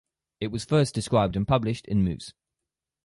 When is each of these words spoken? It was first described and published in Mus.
It 0.39 0.47
was 0.47 0.65
first 0.65 0.95
described 0.95 1.35
and 1.35 1.47
published 1.47 1.85
in 1.87 2.03
Mus. 2.03 2.33